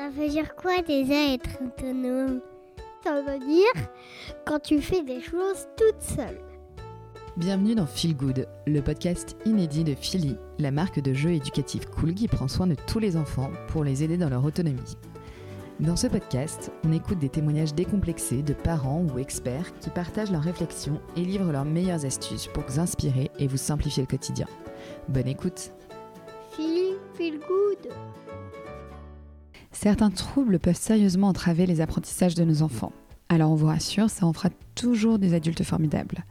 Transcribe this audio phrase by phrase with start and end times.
[0.00, 2.40] Ça veut dire quoi déjà être autonome?
[3.04, 3.90] Ça veut dire
[4.46, 6.40] quand tu fais des choses toute seule.
[7.36, 12.14] Bienvenue dans Feel Good, le podcast inédit de Philly, la marque de jeux éducatifs cool
[12.14, 14.96] qui prend soin de tous les enfants pour les aider dans leur autonomie.
[15.80, 20.44] Dans ce podcast, on écoute des témoignages décomplexés de parents ou experts qui partagent leurs
[20.44, 24.46] réflexions et livrent leurs meilleures astuces pour vous inspirer et vous simplifier le quotidien.
[25.10, 25.72] Bonne écoute
[26.52, 27.92] Philly, feel good.
[29.82, 32.92] Certains troubles peuvent sérieusement entraver les apprentissages de nos enfants.
[33.30, 36.26] Alors on vous rassure, ça en fera toujours des adultes formidables.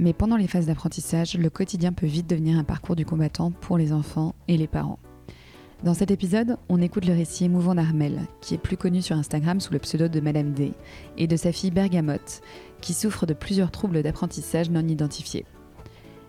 [0.00, 3.78] Mais pendant les phases d'apprentissage, le quotidien peut vite devenir un parcours du combattant pour
[3.78, 4.98] les enfants et les parents.
[5.84, 9.60] Dans cet épisode, on écoute le récit émouvant d'Armel, qui est plus connu sur Instagram
[9.60, 10.72] sous le pseudo de Madame D,
[11.16, 12.40] et de sa fille Bergamote,
[12.80, 15.46] qui souffre de plusieurs troubles d'apprentissage non identifiés.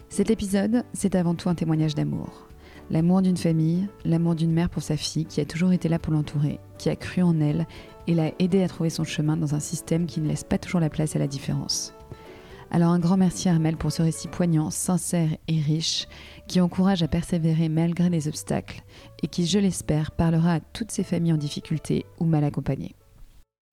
[0.10, 2.49] Cet épisode, c'est avant tout un témoignage d'amour.
[2.92, 6.12] L'amour d'une famille, l'amour d'une mère pour sa fille qui a toujours été là pour
[6.12, 7.68] l'entourer, qui a cru en elle
[8.08, 10.80] et l'a aidé à trouver son chemin dans un système qui ne laisse pas toujours
[10.80, 11.94] la place à la différence.
[12.72, 16.08] Alors un grand merci à Armel pour ce récit poignant, sincère et riche,
[16.48, 18.82] qui encourage à persévérer malgré les obstacles
[19.22, 22.96] et qui, je l'espère, parlera à toutes ces familles en difficulté ou mal accompagnées.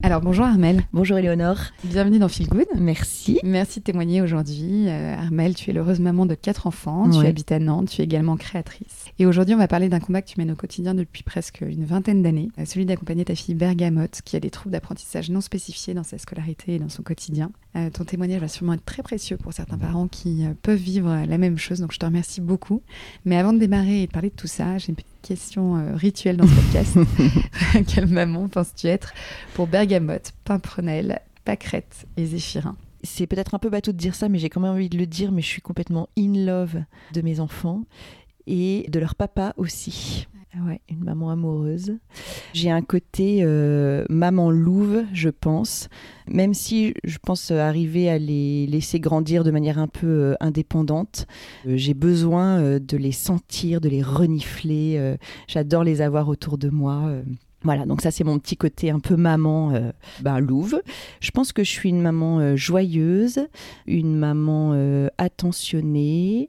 [0.02, 0.82] Alors bonjour Armel.
[0.92, 1.58] Bonjour Éléonore.
[1.82, 2.66] Bienvenue dans Feel Good.
[2.76, 3.40] Merci.
[3.42, 4.88] Merci de témoigner aujourd'hui.
[4.88, 8.04] Euh, Armel, tu es l'heureuse maman de quatre enfants, tu habites à Nantes, tu es
[8.04, 9.06] également créatrice.
[9.18, 11.86] Et aujourd'hui, on va parler d'un combat que tu mènes au quotidien depuis presque une
[11.86, 15.94] vingtaine d'années, euh, celui d'accompagner ta fille Bergamote, qui a des troubles d'apprentissage non spécifiés
[15.94, 17.50] dans sa scolarité et dans son quotidien.
[17.76, 21.10] Euh, ton témoignage va sûrement être très précieux pour certains parents qui euh, peuvent vivre
[21.10, 22.82] euh, la même chose, donc je te remercie beaucoup.
[23.24, 25.94] Mais avant de démarrer et de parler de tout ça, j'ai une petite question euh,
[25.94, 26.98] rituelle dans ce podcast.
[27.86, 29.12] Quelle maman penses-tu être
[29.54, 32.76] pour Bergamote, Pimprenelle, Pâquerette et Zéphirin?
[33.02, 35.06] C'est peut-être un peu bateau de dire ça, mais j'ai quand même envie de le
[35.06, 36.82] dire, mais je suis complètement in love
[37.12, 37.82] de mes enfants
[38.46, 40.26] et de leur papa aussi.
[40.64, 41.98] Ouais, une maman amoureuse.
[42.54, 45.88] J'ai un côté euh, maman louve, je pense,
[46.28, 51.26] même si je pense arriver à les laisser grandir de manière un peu euh, indépendante.
[51.66, 55.16] Euh, J'ai besoin de les sentir, de les renifler.
[55.46, 57.10] J'adore les avoir autour de moi.
[57.62, 59.72] Voilà, donc ça c'est mon petit côté un peu maman
[60.20, 60.80] ben, louve.
[61.20, 63.40] Je pense que je suis une maman joyeuse,
[63.86, 66.48] une maman attentionnée.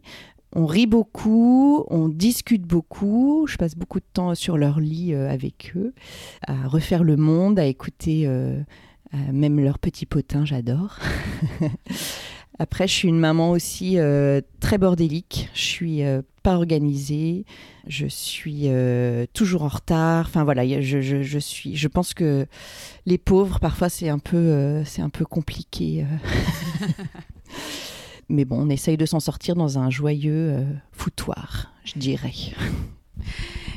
[0.53, 3.45] On rit beaucoup, on discute beaucoup.
[3.47, 5.93] Je passe beaucoup de temps sur leur lit euh, avec eux,
[6.47, 8.59] à refaire le monde, à écouter euh,
[9.31, 10.99] même leurs petits potins, j'adore.
[12.59, 15.49] Après, je suis une maman aussi euh, très bordélique.
[15.53, 16.01] Je suis
[16.41, 17.45] pas organisée.
[17.85, 18.67] Je suis
[19.33, 20.25] toujours en retard.
[20.27, 21.75] Enfin voilà, je, je, je suis.
[21.75, 22.47] Je pense que
[23.05, 26.03] les pauvres, parfois, c'est un peu, c'est un peu compliqué.
[28.29, 32.33] Mais bon, on essaye de s'en sortir dans un joyeux euh, foutoir, je dirais.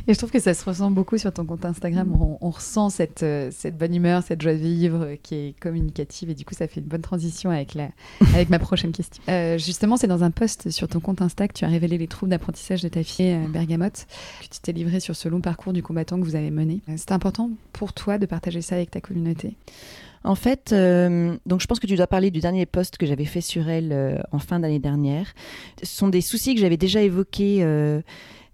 [0.07, 2.17] Et je trouve que ça se ressent beaucoup sur ton compte Instagram.
[2.21, 6.31] On, on ressent cette, euh, cette bonne humeur, cette joie de vivre qui est communicative.
[6.31, 7.91] Et du coup, ça fait une bonne transition avec, la,
[8.35, 9.23] avec ma prochaine question.
[9.29, 12.09] Euh, justement, c'est dans un post sur ton compte Insta que tu as révélé les
[12.09, 14.07] troubles d'apprentissage de ta fille euh, Bergamote,
[14.41, 16.81] que tu t'es livré sur ce long parcours du combattant que vous avez mené.
[16.97, 19.55] C'était important pour toi de partager ça avec ta communauté?
[20.23, 23.25] En fait, euh, donc je pense que tu dois parler du dernier post que j'avais
[23.25, 25.33] fait sur elle euh, en fin d'année dernière.
[25.83, 28.03] Ce sont des soucis que j'avais déjà évoqués euh,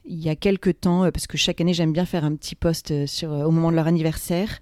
[0.04, 2.93] il y a quelques temps, parce que chaque année j'aime bien faire un petit post
[3.25, 4.60] au moment de leur anniversaire.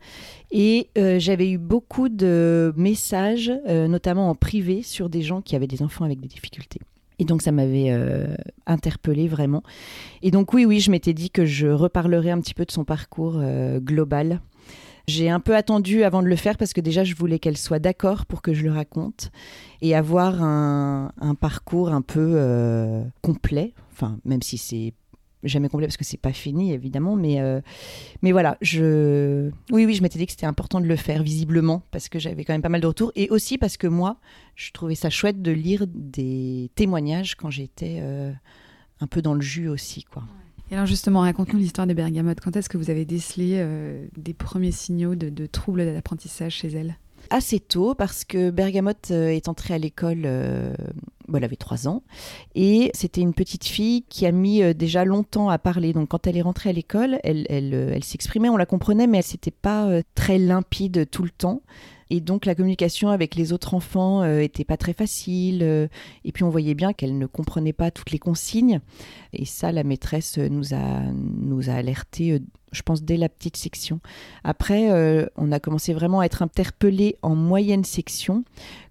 [0.50, 0.88] Et
[1.18, 6.06] j'avais eu beaucoup de messages, notamment en privé, sur des gens qui avaient des enfants
[6.06, 6.80] avec des difficultés.
[7.18, 7.94] Et donc ça m'avait
[8.64, 9.62] interpellée vraiment.
[10.22, 12.86] Et donc oui, oui, je m'étais dit que je reparlerais un petit peu de son
[12.86, 13.38] parcours
[13.80, 14.40] global.
[15.06, 17.78] J'ai un peu attendu avant de le faire parce que déjà je voulais qu'elle soit
[17.78, 19.30] d'accord pour que je le raconte
[19.82, 23.74] et avoir un, parcours un peu euh, complet.
[23.92, 24.94] Enfin, même si c'est
[25.42, 27.60] jamais complet parce que c'est pas fini évidemment, mais euh,
[28.22, 31.82] mais voilà, je oui oui, je m'étais dit que c'était important de le faire visiblement
[31.90, 34.16] parce que j'avais quand même pas mal de retours et aussi parce que moi,
[34.54, 38.32] je trouvais ça chouette de lire des témoignages quand j'étais euh,
[39.00, 40.22] un peu dans le jus aussi quoi.
[40.70, 42.40] Et alors justement, raconte-nous l'histoire des Bergamotes.
[42.40, 46.68] Quand est-ce que vous avez décelé euh, des premiers signaux de, de troubles d'apprentissage chez
[46.68, 46.96] elle
[47.30, 50.74] assez tôt parce que Bergamote euh, est entrée à l'école, euh,
[51.34, 52.02] elle avait trois ans,
[52.54, 55.94] et c'était une petite fille qui a mis déjà longtemps à parler.
[55.94, 59.18] Donc quand elle est rentrée à l'école, elle, elle, elle s'exprimait, on la comprenait, mais
[59.18, 61.62] elle n'était pas très limpide tout le temps.
[62.14, 65.64] Et donc la communication avec les autres enfants euh, était pas très facile.
[65.64, 65.88] euh,
[66.24, 68.78] et puis on voyait bien qu'elle ne comprenait pas toutes les consignes.
[69.32, 72.38] Et ça, la maîtresse euh, nous a, nous a alertés, euh,
[72.70, 73.98] je pense, dès la petite section.
[74.44, 74.90] Après,
[75.36, 78.44] on a commencé vraiment à être interpellés en moyenne section.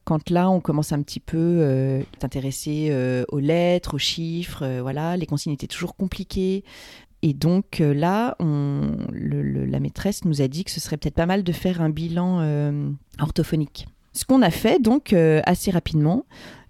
[0.04, 2.94] Quand là, on commence un petit peu euh, s'intéresser
[3.30, 6.66] aux lettres, aux chiffres, voilà, les consignes étaient toujours compliquées.
[7.24, 11.44] Et donc euh, là, la maîtresse nous a dit que ce serait peut-être pas mal
[11.44, 13.88] de faire un bilan euh, orthophonique.
[14.12, 16.26] Ce qu'on a fait donc euh, assez rapidement.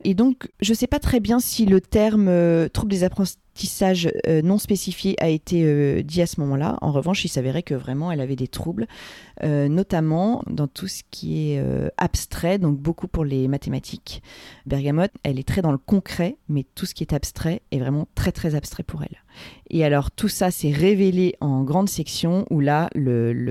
[0.06, 2.30] Et donc, je ne sais pas très bien si le terme
[2.70, 3.43] trouble des apprentissages
[4.28, 6.78] euh, non spécifiés a été euh, dit à ce moment-là.
[6.82, 8.88] En revanche, il s'avérait que vraiment elle avait des troubles,
[9.44, 11.64] euh, notamment dans tout ce qui est
[11.98, 14.22] abstrait, donc beaucoup pour les mathématiques.
[14.66, 18.08] Bergamote, elle est très dans le concret, mais tout ce qui est abstrait est vraiment
[18.16, 19.18] très très abstrait pour elle.
[19.70, 22.90] Et alors tout ça s'est révélé en grande section où là,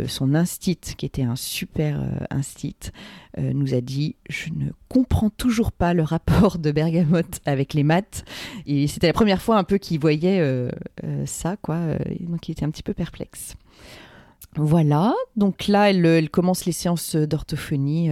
[0.06, 2.00] son instit, qui était un super
[2.31, 2.76] instit,
[3.37, 8.25] nous a dit je ne comprends toujours pas le rapport de Bergamote avec les maths.
[8.66, 10.71] Et c'était la première fois un peu qu'il voyait euh,
[11.05, 11.77] euh, ça, quoi.
[11.77, 13.55] euh, donc il était un petit peu perplexe.
[14.56, 18.11] Voilà, donc là, elle, elle commence les séances d'orthophonie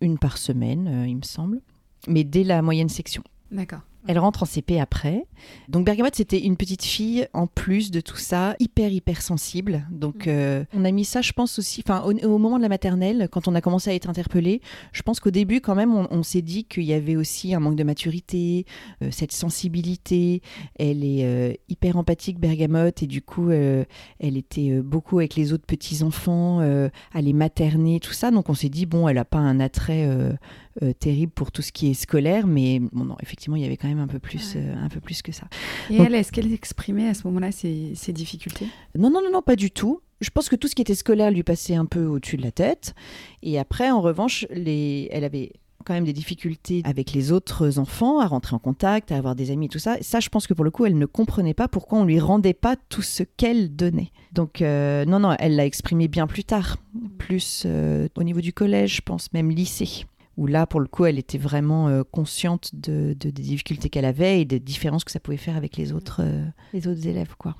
[0.00, 1.60] une par semaine, il me semble,
[2.06, 3.24] mais dès la moyenne section.
[3.50, 3.80] D'accord.
[4.08, 5.26] Elle rentre en CP après.
[5.68, 9.86] Donc Bergamote, c'était une petite fille en plus de tout ça, hyper hyper sensible.
[9.90, 12.68] Donc euh, on a mis ça, je pense aussi, enfin au, au moment de la
[12.68, 14.60] maternelle, quand on a commencé à être interpellé,
[14.92, 17.60] je pense qu'au début quand même, on, on s'est dit qu'il y avait aussi un
[17.60, 18.64] manque de maturité,
[19.02, 20.42] euh, cette sensibilité.
[20.78, 23.86] Elle est euh, hyper empathique, Bergamote, et du coup, elle
[24.20, 28.30] était beaucoup avec les autres petits enfants, à les materner, tout ça.
[28.30, 30.08] Donc on s'est dit bon, elle a pas un attrait
[30.82, 33.76] euh, terrible pour tout ce qui est scolaire, mais bon non, effectivement, il y avait
[33.76, 34.62] quand même un peu plus, Ouais.
[34.64, 35.46] euh, un peu plus que ça.
[35.90, 38.66] Et Donc- elle, est-ce qu'elle exprimait à ce moment-là ses, ses difficultés?
[38.98, 40.00] Non, non, non, non, pas du tout.
[40.20, 42.52] Je pense que tout ce qui était scolaire lui passait un peu au-dessus de la
[42.52, 42.94] tête.
[43.42, 45.08] Et après, en revanche, les...
[45.12, 45.52] elle avait
[45.84, 49.52] quand même des difficultés avec les autres enfants à rentrer en contact, à avoir des
[49.52, 49.98] amis et tout ça.
[50.00, 52.54] Ça, je pense que pour le coup, elle ne comprenait pas pourquoi on lui rendait
[52.54, 54.10] pas tout ce qu'elle donnait.
[54.32, 56.78] Donc, euh, non, non, elle l'a exprimé bien plus tard,
[57.18, 60.06] plus euh, au niveau du collège, je pense, même lycée.
[60.36, 64.04] Où là, pour le coup, elle était vraiment euh, consciente de, de- des difficultés qu'elle
[64.04, 66.44] avait et des différences que ça pouvait faire avec les autres, euh,
[66.74, 67.56] les autres élèves, quoi.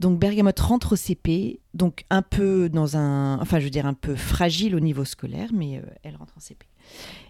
[0.00, 3.94] Donc Bergamote rentre au CP, donc un peu dans un, enfin je veux dire un
[3.94, 6.66] peu fragile au niveau scolaire, mais euh, elle rentre en CP.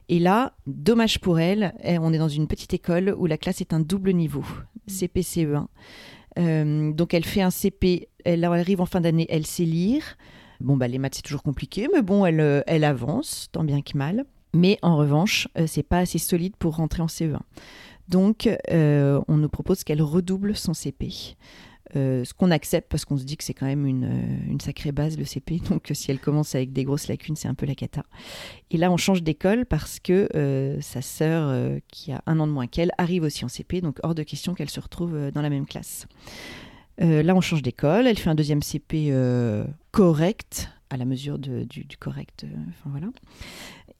[0.08, 3.60] Et là, dommage pour elle, elle- on est dans une petite école où la classe
[3.60, 4.44] est un double niveau,
[4.86, 5.66] CP CE1.
[6.38, 10.02] Euh, donc elle fait un CP, elle arrive en fin d'année, elle sait lire.
[10.60, 13.98] Bon bah les maths c'est toujours compliqué, mais bon elle, elle avance tant bien que
[13.98, 14.24] mal.
[14.54, 17.40] Mais en revanche, euh, c'est pas assez solide pour rentrer en CE1.
[18.08, 21.36] Donc euh, on nous propose qu'elle redouble son CP.
[21.94, 25.18] Euh, ce qu'on accepte parce qu'on se dit que c'est quand même une, sacrée base
[25.18, 28.02] le CP, donc si elle commence avec des grosses lacunes, c'est un peu la cata.
[28.70, 30.28] Et là, on change d'école parce que
[30.80, 34.14] sa sœur, qui a un an de moins qu'elle, arrive aussi en CP, donc hors
[34.14, 36.06] de question qu'elle se retrouve dans la même classe.
[36.98, 39.12] Là, on change d'école, elle fait un deuxième CP
[39.90, 43.08] correct, à la mesure du, du correct, enfin voilà.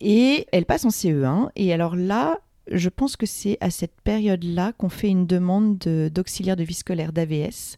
[0.04, 2.38] Et elle passe en CE1, et alors là,
[2.70, 6.74] je pense que c'est à cette période-là qu'on fait une demande de- d'auxiliaire de vie
[6.74, 7.76] scolaire d'AVS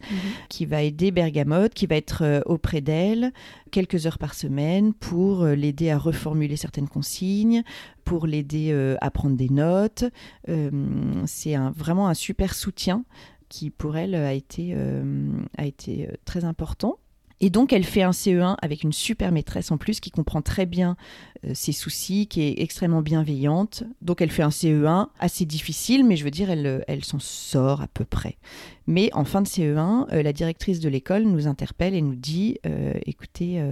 [0.49, 3.33] qui va aider Bergamote, qui va être euh, auprès d'elle
[3.71, 7.63] quelques heures par semaine pour euh, l'aider à reformuler certaines consignes,
[8.05, 10.05] pour l'aider euh, à prendre des notes.
[11.27, 13.05] C'est vraiment un super soutien
[13.49, 14.75] qui pour elle a été,
[15.57, 16.99] a été très important.
[17.41, 20.67] Et donc, elle fait un CE1 avec une super maîtresse en plus qui comprend très
[20.67, 20.97] bien
[21.45, 23.85] euh, ses soucis, qui est extrêmement bienveillante.
[24.03, 27.19] Donc, elle fait un CE1 assez difficile, mais je veux dire, elle, euh, elle s'en
[27.19, 28.39] sort à peu près.
[28.87, 32.59] Mais en fin de CE1, euh, la directrice de l'école nous interpelle et nous dit
[33.07, 33.63] écoutez,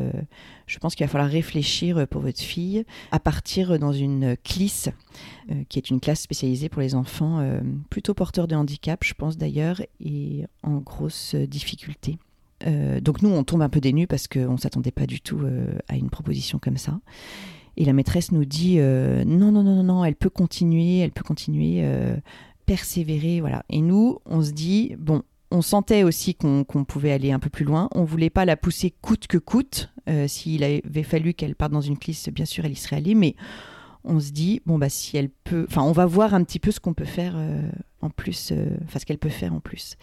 [0.66, 4.88] je pense qu'il va falloir réfléchir pour votre fille à partir dans une CLIS,
[5.68, 7.46] qui est une classe spécialisée pour les enfants
[7.90, 12.18] plutôt porteurs de handicap, je pense d'ailleurs, et en grosse difficulté.
[12.66, 15.20] Euh, donc nous, on tombe un peu des nues parce qu'on ne s'attendait pas du
[15.20, 17.00] tout euh, à une proposition comme ça.
[17.76, 21.24] Et la maîtresse nous dit euh, non, non, non, non, elle peut continuer, elle peut
[21.24, 21.84] continuer,
[22.66, 23.64] persévérer, voilà.
[23.70, 27.64] Et nous, on se dit bon, on sentait aussi qu'on pouvait aller un peu plus
[27.64, 27.88] loin.
[27.94, 29.90] On voulait pas la pousser coûte que coûte.
[30.26, 33.36] S'il avait fallu qu'elle parte dans une clisse, bien sûr, elle y serait allée, mais
[34.04, 36.72] on se dit bon bah si elle peut, enfin on va voir un petit peu
[36.72, 37.36] ce qu'on peut faire
[38.02, 38.52] en plus,
[38.84, 39.96] enfin ce qu'elle peut faire en plus.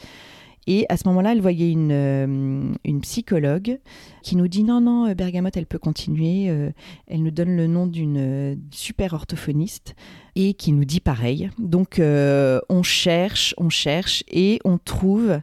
[0.71, 3.79] Et à ce moment-là, elle voyait une, euh, psychologue
[4.21, 6.47] qui nous dit non, non, euh, Bergamote, elle peut continuer.
[6.47, 6.69] euh,
[7.07, 9.95] elle nous donne le nom d'une super orthophoniste
[10.35, 11.49] et qui nous dit pareil.
[11.57, 15.41] Donc, on cherche, on cherche et on trouve.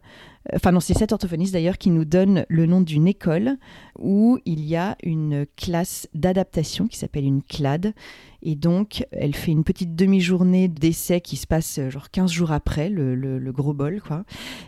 [0.54, 3.56] Enfin, non, c'est cette orthophoniste d'ailleurs qui nous donne le nom d'une école
[3.98, 7.94] où il y a une classe d'adaptation qui s'appelle une CLAD.
[8.42, 12.52] Et donc, elle fait une petite demi-journée d'essai qui se passe euh, genre 15 jours
[12.52, 14.24] après, le, gros bol, quoi.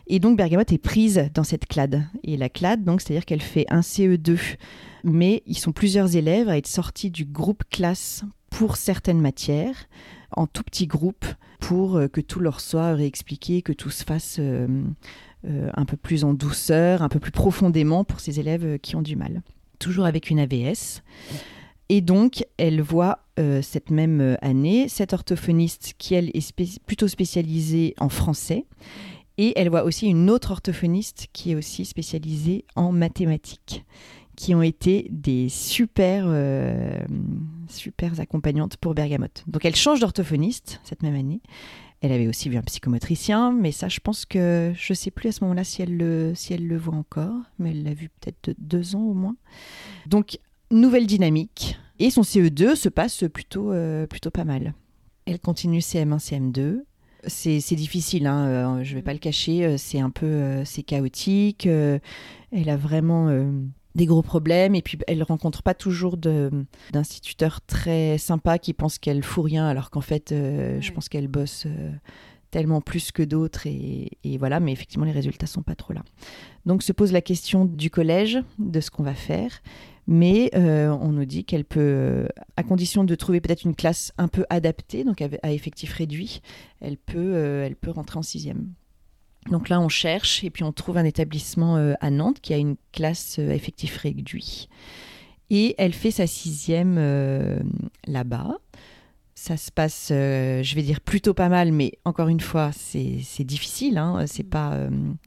[0.07, 2.05] Et donc Bergamote est prise dans cette clade.
[2.25, 4.57] Et la clade, donc, c'est-à-dire qu'elle fait un CE2,
[5.05, 9.89] mais ils sont plusieurs élèves à être sortis du groupe classe pour certaines matières,
[10.33, 11.27] en tout petit groupe,
[11.61, 14.83] pour euh, que tout leur soit réexpliqué, que tout se fasse euh,
[15.45, 19.03] un peu plus en douceur, un peu plus profondément pour ces élèves euh, qui ont
[19.03, 19.43] du mal.
[19.79, 21.03] Toujours avec une AVS.
[21.89, 27.95] Et donc, elle voit euh, cette même année cette orthophoniste qui, elle, est plutôt spécialisée
[27.99, 28.67] en français.
[29.39, 33.85] Et elle voit aussi une autre orthophoniste qui est aussi spécialisée en mathématiques,
[34.37, 36.27] qui ont été des super,
[37.69, 39.45] super accompagnantes pour Bergamote.
[39.47, 41.41] Donc, elle change d'orthophoniste cette même année.
[42.01, 45.31] Elle avait aussi vu un psychomotricien, mais ça, je pense que je ne sais plus
[45.31, 48.09] à ce moment-là si elle le, si elle le voit encore, mais elle l'a vu
[48.09, 49.37] peut-être deux ans au moins.
[50.07, 50.39] Donc,
[50.71, 51.79] nouvelle dynamique.
[51.99, 54.75] Et son CE2 se passe plutôt, euh, plutôt pas mal.
[55.27, 56.83] Elle continue CM1, CM2.
[57.27, 60.85] C'est difficile, hein, euh, je ne vais pas le cacher, euh, c'est un peu c'est
[60.85, 61.67] chaotique.
[61.67, 63.29] elle a vraiment
[63.95, 69.23] des gros problèmes et puis elle rencontre pas toujours d'instituteurs très sympas qui pensent qu'elle
[69.23, 71.91] fout rien alors qu'en fait euh, je pense qu'elle bosse euh,
[72.51, 76.03] tellement plus que d'autres et, voilà mais effectivement les résultats sont pas trop là.
[76.67, 79.61] Donc se pose la question du collège de ce qu'on va faire
[80.07, 84.29] mais euh, on nous dit qu'elle peut à condition de trouver peut-être une classe un
[84.29, 86.41] peu adaptée donc à, à effectif réduit
[86.81, 88.69] elle peut elle peut rentrer en sixième
[89.51, 92.59] donc là, on cherche et puis on trouve un établissement euh, à Nantes qui a
[92.59, 94.69] une classe euh, effectif réduit.
[95.51, 97.61] Et elle fait sa sixième euh,
[98.07, 98.59] là-bas.
[99.35, 103.97] Ça se passe, je vais dire plutôt pas mal, mais encore une fois, c'est difficile.
[103.97, 104.77] Hein, c'est pas,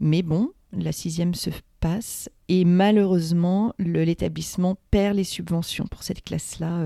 [0.02, 1.50] mais bon, la sixième se
[1.80, 6.84] passe et malheureusement, l'établissement perd les subventions pour cette classe-là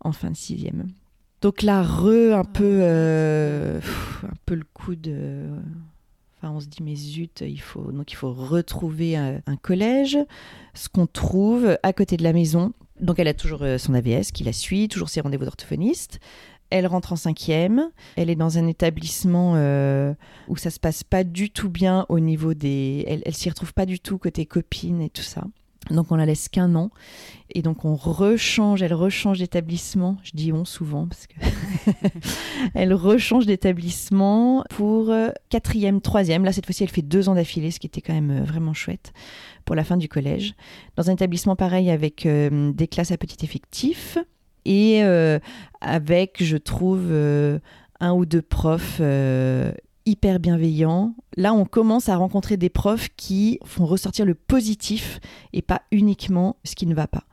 [0.00, 0.88] en fin de sixième.
[1.40, 5.50] Donc là, re un peu, un peu le coup de
[6.50, 10.18] on se dit, mais zut, il faut, donc il faut retrouver un, collège.
[10.74, 12.72] Ce qu'on trouve à côté de la maison.
[13.00, 16.20] Donc elle a toujours euh, son AVS qui la suit, toujours ses rendez-vous d'orthophoniste.
[16.70, 17.90] Elle rentre en cinquième.
[18.16, 20.14] Elle est dans un établissement euh,
[20.48, 23.04] où ça se passe pas du tout bien au niveau des.
[23.06, 25.44] Elle, elle s'y retrouve pas du tout côté copine et tout ça.
[25.90, 26.90] Donc on la laisse qu'un an
[27.50, 30.16] et donc on rechange, elle rechange d'établissement.
[30.22, 31.34] Je dis on souvent parce que
[32.74, 36.44] elle rechange d'établissement pour euh, quatrième, troisième.
[36.44, 38.74] Là cette fois-ci elle fait deux ans d'affilée, ce qui était quand même euh, vraiment
[38.74, 39.12] chouette
[39.64, 40.54] pour la fin du collège.
[40.96, 44.18] Dans un établissement pareil avec euh, des classes à petit effectif
[44.66, 45.02] et
[45.82, 48.98] avec, je trouve, un ou deux profs
[50.06, 51.14] hyper bienveillant.
[51.36, 55.20] Là, on commence à rencontrer des profs qui font ressortir le positif
[55.52, 57.24] et pas uniquement ce qui ne va pas.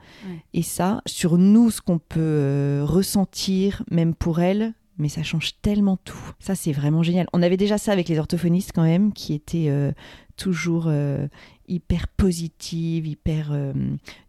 [0.53, 5.53] Et ça, sur nous, ce qu'on peut euh, ressentir, même pour elles, mais ça change
[5.61, 6.31] tellement tout.
[6.39, 7.27] Ça, c'est vraiment génial.
[7.33, 9.91] On avait déjà ça avec les orthophonistes quand même, qui étaient euh,
[10.37, 11.27] toujours euh,
[11.71, 13.73] hyper positive, hyper euh,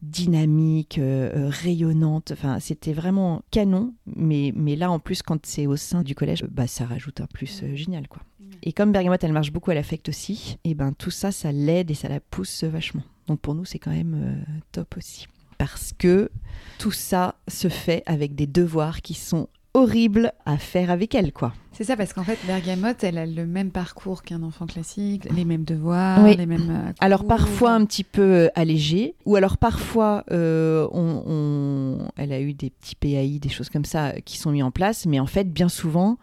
[0.01, 2.31] dynamique, euh, euh, rayonnante.
[2.33, 3.93] Enfin, c'était vraiment canon.
[4.17, 7.27] Mais, mais là, en plus, quand c'est au sein du collège, bah, ça rajoute un
[7.27, 8.23] plus génial, quoi.
[8.63, 11.91] Et comme Bergamote, elle marche beaucoup à l'affect aussi, et ben tout ça, ça l'aide
[11.91, 13.03] et ça la pousse vachement.
[13.27, 15.27] Donc pour nous, c'est quand même top aussi.
[15.59, 16.31] Parce que
[16.79, 21.55] tout ça se fait avec des devoirs qui sont horribles à faire avec elle, quoi.
[21.73, 25.45] C'est ça, parce qu'en fait, Bergamote, elle a le même parcours qu'un enfant classique, les
[25.47, 26.71] mêmes devoirs, les mêmes.
[26.71, 32.41] Euh, alors parfois un petit peu euh, allégé, ou alors parfois euh, on, elle a
[32.41, 35.27] eu des petits PAI, des choses comme ça qui sont mis en place, mais en
[35.27, 36.19] fait, bien souvent,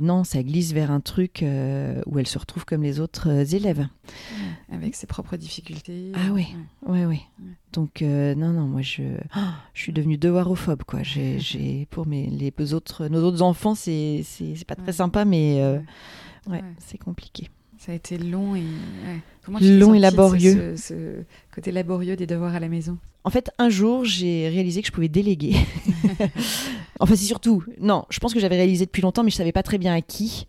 [0.00, 1.44] non, ça glisse vers un truc
[2.06, 3.86] où elle se retrouve comme les autres élèves.
[4.72, 6.12] avec ses propres difficultés.
[6.14, 6.48] Ah oui,
[6.86, 7.20] oui, oui.
[7.72, 9.02] Donc non, non, moi je,
[9.74, 11.02] je suis devenue devoirophobe, quoi.
[11.02, 15.78] J'ai, pour mes, les autres, nos autres enfants, c'est, c'est, pas très sympa, mais euh,
[16.48, 17.50] ouais, c'est compliqué.
[17.76, 18.64] Ça a été long et
[19.60, 20.76] long et laborieux.
[20.78, 21.22] Ce,
[21.54, 22.96] côté laborieux des devoirs à la maison?
[23.22, 25.56] En fait, un jour, j'ai réalisé que je pouvais déléguer.
[27.00, 29.62] enfin, c'est surtout, non, je pense que j'avais réalisé depuis longtemps, mais je savais pas
[29.62, 30.46] très bien à qui.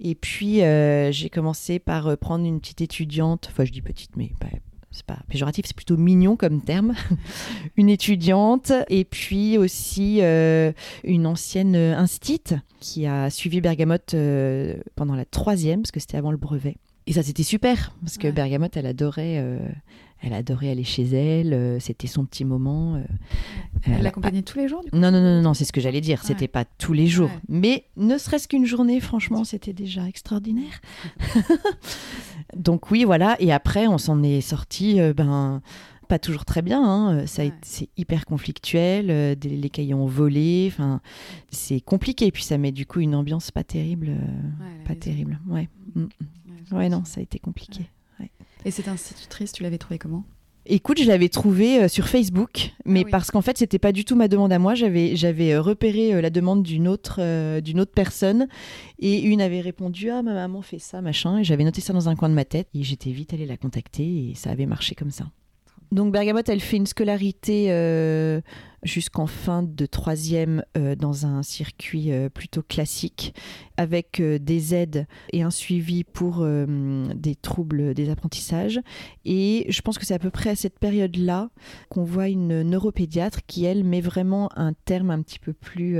[0.00, 4.16] Et puis, euh, j'ai commencé par euh, prendre une petite étudiante, enfin, je dis petite,
[4.16, 4.48] mais pas,
[4.90, 6.94] c'est pas péjoratif, c'est plutôt mignon comme terme,
[7.76, 10.72] une étudiante et puis aussi euh,
[11.04, 16.30] une ancienne instite qui a suivi Bergamote euh, pendant la troisième, parce que c'était avant
[16.30, 16.76] le brevet.
[17.06, 19.58] Et ça, c'était super, parce que Bergamote, elle adorait, euh,
[20.20, 22.96] elle adorait aller chez elle, euh, c'était son petit moment.
[22.96, 23.02] Euh,
[23.84, 26.48] elle l'accompagnait tous les jours Non, non, non, non, c'est ce que j'allais dire, c'était
[26.48, 27.30] pas tous les jours.
[27.48, 30.80] Mais ne serait-ce qu'une journée, franchement, c'était déjà extraordinaire.
[32.56, 35.62] Donc oui, voilà, et après, on s'en est sorti, ben
[36.08, 36.82] pas toujours très bien.
[36.82, 37.26] Hein.
[37.26, 39.36] Ça c'est hyper conflictuel.
[39.42, 40.70] les cahiers ont volé.
[40.72, 41.02] Enfin,
[41.50, 42.26] c'est compliqué.
[42.26, 44.12] Et puis ça met du coup une ambiance pas terrible.
[44.86, 45.38] pas terrible.
[45.46, 45.68] Ouais.
[45.94, 46.06] Mm.
[46.72, 47.90] Ouais, non, ça a été compliqué.
[48.64, 50.24] Et cette institutrice, tu l'avais trouvée comment?
[50.70, 53.10] Écoute, je l'avais trouvé euh, sur Facebook, mais Ah oui.
[53.10, 54.74] parce qu'en fait, c'était pas du tout ma demande à moi.
[54.74, 58.48] J'avais, j'avais euh, repéré euh, la demande d'une autre, euh, d'une autre personne,
[58.98, 61.38] et une avait répondu Ah, ma maman fait ça, machin.
[61.38, 63.56] Et j'avais noté ça dans un coin de ma tête, et j'étais vite allée la
[63.56, 65.30] contacter, et ça avait marché comme ça.
[65.90, 68.42] Donc Bergamote, elle fait une scolarité euh,
[68.82, 73.34] jusqu'en fin de troisième euh, dans un circuit euh, plutôt classique,
[73.78, 78.80] avec des aides et un suivi pour des troubles des apprentissages.
[79.24, 81.48] Et je pense que c'est à peu près à cette période-là
[81.88, 85.96] qu'on voit une neuropédiatre qui, elle, met vraiment un terme un petit peu plus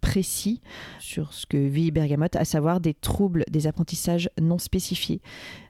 [0.00, 0.62] précis
[0.98, 5.20] sur ce que vit Bergamote, à savoir des troubles des apprentissages non spécifiés.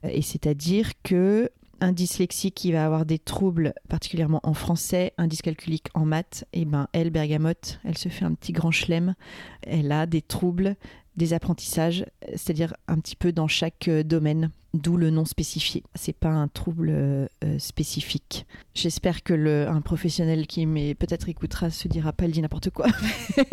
[0.04, 5.88] Et c'est-à-dire que un dyslexique qui va avoir des troubles particulièrement en français, un dyscalculique
[5.94, 9.14] en maths, et ben elle, Bergamote, elle se fait un petit grand chelem.
[9.62, 10.76] Elle a des troubles
[11.18, 15.82] des apprentissages, c'est-à-dire un petit peu dans chaque euh, domaine, d'où le nom spécifié.
[15.94, 17.26] C'est pas un trouble euh,
[17.58, 18.46] spécifique.
[18.74, 22.86] J'espère que le, un professionnel qui peut-être écoutera se dira pas elle dit n'importe quoi.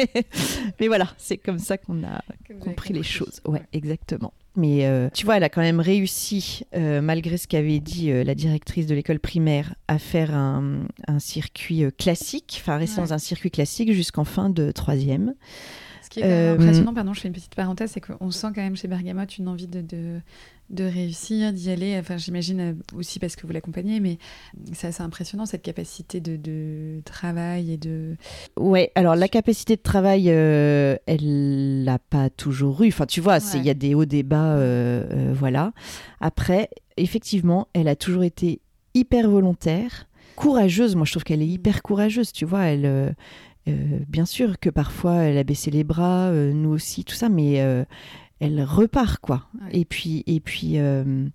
[0.80, 2.22] Mais voilà, c'est comme ça qu'on a
[2.62, 3.42] compris les choses.
[3.46, 4.32] Ouais, exactement.
[4.58, 8.24] Mais euh, tu vois, elle a quand même réussi, euh, malgré ce qu'avait dit euh,
[8.24, 13.08] la directrice de l'école primaire, à faire un, un circuit classique, enfin rester Ouais.
[13.08, 15.34] dans un circuit classique jusqu'en fin de troisième.
[16.16, 18.78] Qui est Euh, impressionnant, pardon, je fais une petite parenthèse, c'est qu'on sent quand même
[18.78, 20.22] chez Bergamote une envie de, de,
[20.70, 21.98] de réussir, d'y aller.
[22.00, 24.18] Enfin, j'imagine euh, aussi parce que vous l'accompagnez, mais
[24.72, 28.16] c'est assez impressionnant cette capacité de, de travail et de.
[28.58, 32.88] Ouais, alors la capacité de travail, euh, elle l'a pas toujours eu.
[32.88, 33.66] Enfin, tu vois, il Ouais.
[33.66, 35.74] y a des hauts, des bas, euh, voilà.
[36.22, 38.62] Après, effectivement, elle a toujours été
[38.94, 40.08] hyper volontaire,
[40.38, 40.96] courageuse.
[40.96, 42.32] Moi, je trouve qu'elle est hyper courageuse.
[42.32, 43.16] Tu vois, elle,
[43.68, 47.62] bien sûr que parfois elle a baissé les bras, euh, nous aussi, tout ça, mais
[47.62, 47.84] euh,
[48.40, 49.48] elle repart, quoi.
[49.62, 49.80] Ouais.
[49.80, 50.78] Et puis, et puis.
[50.80, 51.28] euh,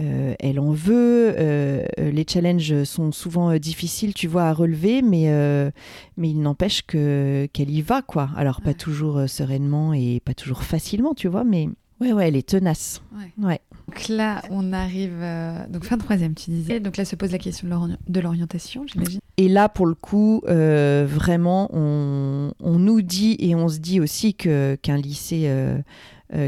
[0.00, 1.34] euh, elle en veut.
[1.38, 5.70] euh, les challenges sont souvent euh, difficiles, tu vois, à relever, mais, euh,
[6.16, 8.30] mais il n'empêche que qu'elle y va, quoi.
[8.36, 11.68] Alors pas toujours euh, sereinement et pas toujours facilement, tu vois, mais
[12.00, 13.02] ouais, ouais, elle est tenace.
[13.16, 13.32] Ouais.
[13.44, 13.60] Ouais.
[13.88, 15.18] Donc là, on arrive.
[15.20, 16.80] euh, donc fin de troisième, tu disais.
[16.80, 19.20] Donc là se pose la question de l'ori- de l'orientation, j'imagine.
[19.36, 24.00] Et là, pour le coup, euh, vraiment, on, on nous dit et on se dit
[24.00, 25.78] aussi que qu'un lycée euh,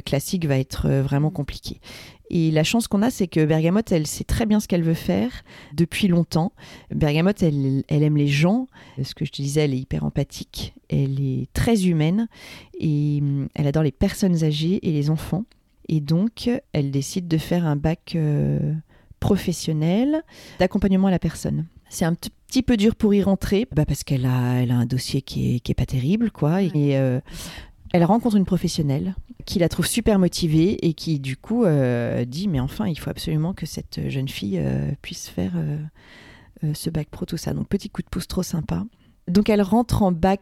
[0.05, 1.81] classique va être vraiment compliqué.
[2.31, 4.95] Et la chance qu'on a, c'est que Bergamote, elle sait très bien ce qu'elle veut
[4.95, 5.31] faire
[5.75, 6.53] depuis longtemps.
[6.95, 8.67] Bergamote, elle, elle aime les gens.
[9.03, 10.75] Ce que je te disais, elle est hyper empathique.
[10.89, 12.29] Elle est très humaine.
[12.79, 15.45] Et hum, elle adore les personnes âgées et les enfants.
[15.89, 18.75] Et donc, elle décide de faire un bac euh,
[19.21, 20.23] professionnel
[20.59, 21.67] d'accompagnement à la personne.
[21.89, 24.87] C'est un petit peu dur pour y rentrer, bah parce qu'elle a, elle a un
[24.87, 26.63] dossier qui est, qui est pas terrible, quoi.
[26.63, 27.21] Et, euh,
[27.93, 32.49] elle rencontre une professionnelle qui la trouve super motivée et qui, du coup, euh, dit
[32.49, 37.09] Mais enfin, il faut absolument que cette jeune fille euh, puisse faire euh, ce bac
[37.09, 37.55] pro, tout ça.
[37.55, 38.85] Donc, petit coup de pouce trop sympa.
[39.29, 40.41] Donc, elle rentre en bac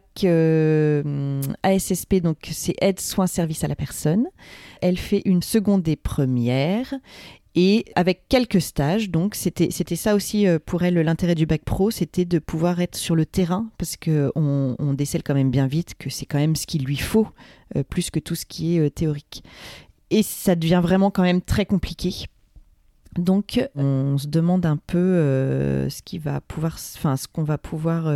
[1.63, 4.27] ASSP, donc c'est aide, soins, service à la personne.
[4.81, 6.93] Elle fait une seconde et première.
[7.57, 11.89] Et avec quelques stages, donc c'était ça aussi euh, pour elle l'intérêt du bac pro,
[11.89, 15.65] c'était de pouvoir être sur le terrain parce que on, on décèle quand même bien
[15.65, 17.29] vite que c'est quand même ce qu'il lui faut
[17.77, 19.41] euh, plus que tout ce qui est euh, théorique.
[20.09, 22.25] Et ça devient vraiment quand même très compliqué.
[23.17, 28.13] Donc on se demande un peu ce va pouvoir, enfin ce qu'on va pouvoir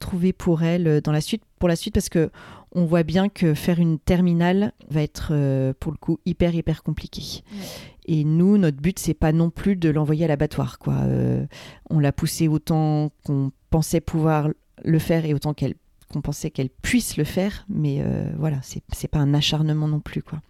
[0.00, 2.30] trouver pour elle dans la suite, pour la suite parce que
[2.72, 5.32] on voit bien que faire une terminale va être
[5.80, 7.42] pour le coup hyper hyper compliqué.
[8.08, 10.78] Et nous, notre but, c'est pas non plus de l'envoyer à l'abattoir.
[10.78, 10.94] Quoi.
[11.04, 11.46] Euh,
[11.90, 14.48] on l'a poussée autant qu'on pensait pouvoir
[14.82, 15.74] le faire et autant qu'elle
[16.10, 17.66] qu'on pensait qu'elle puisse le faire.
[17.68, 20.22] Mais euh, voilà, c'est c'est pas un acharnement non plus.
[20.22, 20.40] Quoi.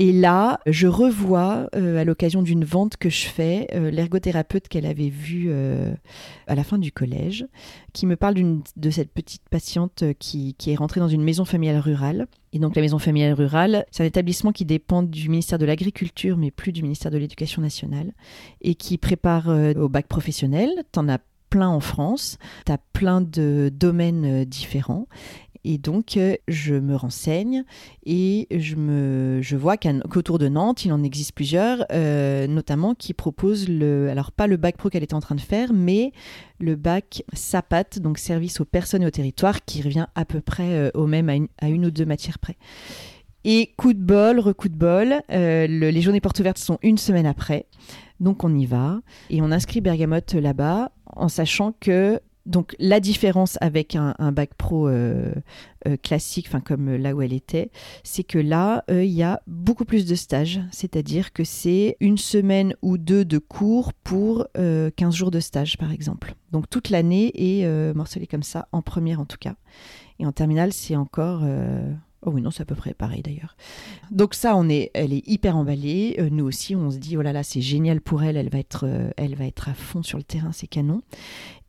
[0.00, 4.86] Et là, je revois, euh, à l'occasion d'une vente que je fais, euh, l'ergothérapeute qu'elle
[4.86, 5.94] avait vue euh,
[6.48, 7.46] à la fin du collège,
[7.92, 8.34] qui me parle
[8.76, 12.26] de cette petite patiente qui, est rentrée dans une maison familiale rurale.
[12.52, 16.36] Et donc la maison familiale rurale, c'est un établissement qui dépend du ministère de l'Agriculture,
[16.36, 18.12] mais plus du ministère de l'Éducation nationale,
[18.62, 20.70] et qui prépare au bac professionnel.
[20.92, 21.18] T'en as
[21.50, 25.06] plein en France, t'as plein de domaines différents.
[25.66, 27.64] Et donc, euh, je me renseigne
[28.04, 33.14] et je, me, je vois qu'autour de Nantes, il en existe plusieurs, euh, notamment qui
[33.14, 36.12] proposent le, alors pas le bac pro qu'elle était en train de faire, mais
[36.60, 40.68] le bac SAPAT, donc service aux personnes et au territoire, qui revient à peu près
[40.70, 42.56] euh, au même à une, ou deux matières près.
[43.44, 47.26] Et coup de bol, recoup de bol, le- les journées portes ouvertes sont une semaine
[47.26, 47.66] après,
[48.20, 49.00] donc on y va
[49.30, 54.88] et on inscrit Bergamote là-bas en sachant que Donc la différence avec un, bac pro
[54.88, 55.32] euh,
[55.86, 57.70] euh, classique, enfin comme là où elle était,
[58.02, 62.74] c'est que là, il y a beaucoup plus de stages, c'est-à-dire que c'est une semaine
[62.82, 66.34] ou deux de cours pour 15 jours de stage par exemple.
[66.52, 69.54] Donc toute l'année est morcelée comme ça, en première en tout cas.
[70.18, 71.42] Et en terminale, c'est encore
[72.26, 73.54] Oh oui, non, c'est à peu près pareil d'ailleurs.
[74.10, 76.16] Donc ça, on est, elle est hyper emballée.
[76.18, 78.58] Euh, nous aussi, on se dit, oh là là, c'est génial pour elle, elle va,
[78.58, 81.02] être, euh, elle va être à fond sur le terrain, c'est canon.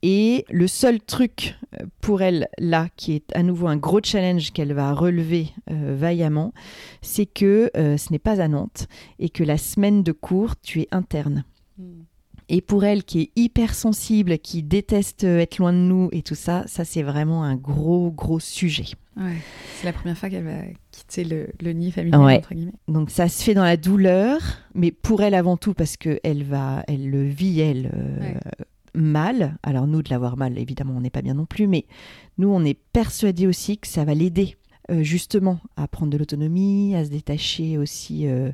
[0.07, 4.51] Et le seul truc euh, pour elle, là, qui est à nouveau un gros challenge
[4.51, 6.53] qu'elle va relever vaillamment,
[7.01, 8.87] c'est que ce n'est pas à Nantes
[9.17, 11.43] et que la semaine de cours, tu es interne.
[11.79, 12.03] Hmm.
[12.49, 16.35] Et pour elle qui est hyper sensible, qui déteste être loin de nous et tout
[16.35, 18.85] ça, ça c'est vraiment un gros gros sujet.
[19.17, 19.37] Ouais.
[19.77, 22.73] C'est la première fois qu'elle va quitter le, nid familial entre guillemets.
[22.87, 24.39] Donc ça se fait dans la douleur,
[24.75, 28.33] mais pour elle avant tout parce que elle va, elle le vit elle euh,
[28.95, 29.57] mal.
[29.63, 31.85] Alors nous de l'avoir mal, évidemment, on n'est pas bien non plus, mais
[32.37, 34.57] nous on est persuadés aussi que ça va l'aider
[34.91, 38.51] euh, justement à prendre de l'autonomie, à se détacher aussi, euh,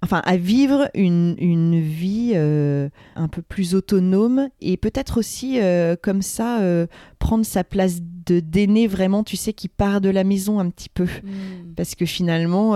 [0.00, 5.58] enfin à vivre une, une vie euh, un peu plus autonome et peut-être aussi
[6.00, 6.60] comme ça
[7.18, 10.88] prendre sa place de d'aîné vraiment, tu sais, qui part de la maison un petit
[10.88, 11.04] peu.
[11.04, 11.74] Hmm.
[11.76, 12.72] Parce que finalement,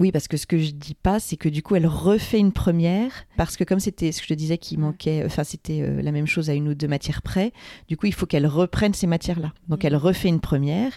[0.00, 2.52] oui, parce que ce que je dis pas, c'est que du coup, elle refait une
[2.52, 6.12] première, parce que comme c'était ce que je te disais qui manquait, enfin, c'était la
[6.12, 7.52] même chose à une ou deux matières près,
[7.88, 9.52] du coup, il faut qu'elle reprenne ces matières-là.
[9.68, 9.98] Donc, elle hmm.
[9.98, 10.92] refait une première.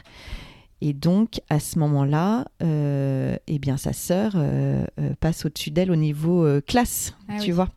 [0.80, 5.90] Et donc, à ce moment-là, euh, eh bien, sa sœur euh, euh, passe au-dessus d'elle
[5.90, 7.70] au niveau classe, ah tu vois.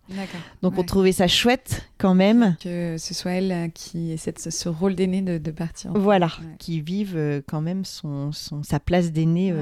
[0.60, 2.56] Donc, on trouvait ça chouette quand même.
[2.60, 5.92] Que ce soit elle qui essaie de ce, rôle d'aîné de, partir.
[5.94, 9.54] Voilà, qui vive quand même son, son sa place d'aîné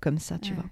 [0.00, 0.64] comme ça, tu vois.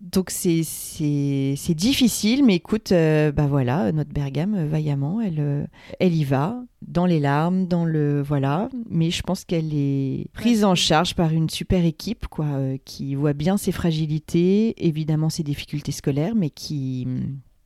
[0.00, 5.66] Donc c'est difficile, mais écoute, euh, bah voilà, notre Bergame, euh, vaillamment, elle, euh,
[5.98, 8.22] elle y va, dans les larmes, dans le...
[8.22, 12.46] Voilà, mais je pense qu'elle est prise en charge par une super équipe, quoi,
[12.84, 17.08] qui voit bien ses fragilités, évidemment ses difficultés scolaires, mais qui...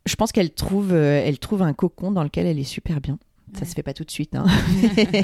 [0.06, 3.18] Je pense qu'elle trouve, elle trouve un cocon dans lequel elle est super bien.
[3.58, 4.46] Ça se fait pas tout de suite, hein.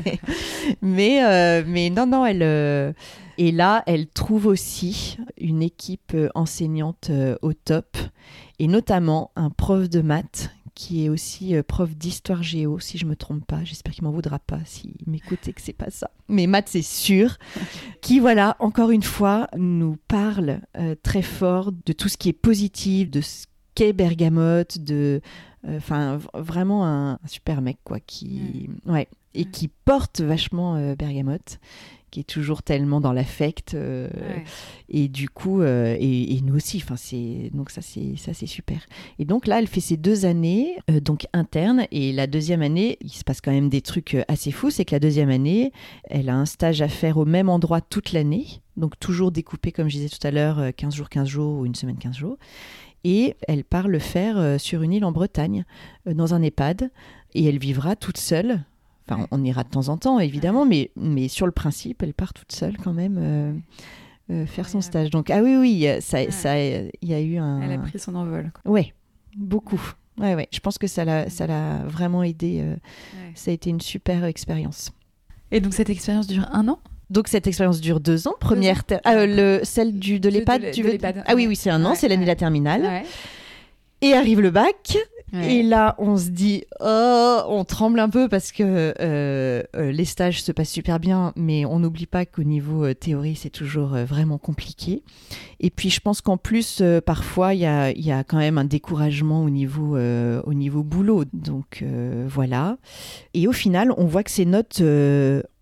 [0.83, 2.43] mais, euh, mais non, non, elle.
[2.43, 2.93] Euh,
[3.39, 7.11] et là, elle trouve aussi une équipe euh, enseignante
[7.41, 7.97] au top,
[8.59, 13.17] et notamment un prof de maths qui est aussi prof d'histoire géo, si je me
[13.17, 13.65] trompe pas.
[13.65, 16.11] J'espère qu'il m'en voudra pas s'il m'écoute et que c'est pas ça.
[16.29, 17.37] Mais maths, c'est sûr.
[18.01, 20.61] qui, voilà, encore une fois, nous parle
[21.03, 25.21] très fort de tout ce qui est positif, de ce qu'est Bergamote, de
[25.67, 28.71] Enfin, vraiment un, super mec, quoi, qui.
[28.87, 29.09] Ouais.
[29.35, 31.61] Et qui porte vachement euh, Bergamote,
[32.11, 33.75] qui est toujours tellement dans l'affect.
[33.75, 34.09] Euh,
[34.89, 37.51] et du coup, euh, et, nous aussi, enfin, c'est.
[37.53, 38.79] Donc, ça, c'est ça c'est super.
[39.19, 41.87] Et donc, là, elle fait ses deux années, donc internes.
[41.91, 44.71] Et la deuxième année, il se passe quand même des trucs assez fous.
[44.71, 45.73] C'est que la deuxième année,
[46.05, 48.47] elle a un stage à faire au même endroit toute l'année.
[48.77, 51.75] Donc, toujours découpé, comme je disais tout à l'heure, 15 jours, 15 jours ou une
[51.75, 52.39] semaine, 15 jours
[53.05, 55.65] et elle part le faire euh, sur une île en Bretagne,
[56.07, 56.91] euh, dans un EHPAD,
[57.35, 58.65] et elle vivra toute seule.
[59.09, 62.35] Enfin, on ira de temps en temps, évidemment, mais, mais sur le principe, elle part
[62.35, 63.19] toute seule quand même.
[64.31, 65.09] Euh, faire son stage.
[65.09, 67.63] Donc, ah oui, oui, ça, ça, il y a eu un.
[67.63, 68.53] Elle a pris son envol.
[68.67, 68.93] Oui,
[69.35, 69.81] beaucoup.
[70.19, 70.49] Ouais, ouais.
[70.53, 72.63] Je pense que ça l'a, ça l'a vraiment aidé.
[73.35, 74.93] Ça a été une super expérience.
[75.51, 76.79] Et donc, cette expérience dure un an?
[77.11, 78.35] Donc cette expérience dure deux ans.
[78.39, 81.95] Première, ah, le, celle du, de l'EHPAD, tu veux Ah oui, oui, c'est un an,
[81.95, 83.03] c'est l'année de la terminale.
[84.01, 84.97] Et arrive le bac.
[85.35, 90.07] Et là, on se dit, oh, on tremble un peu parce que euh, euh, les
[90.07, 93.91] stages se passent super bien, mais on n'oublie pas qu'au niveau euh, théorie, c'est toujours
[93.91, 95.03] vraiment compliqué.
[95.61, 98.65] Et puis, je pense qu'en plus, parfois, il y a, y a, quand même un
[98.65, 101.25] découragement au niveau, au niveau boulot.
[101.33, 101.85] Donc,
[102.27, 102.79] voilà.
[103.35, 104.81] Et au final, on voit que ces notes,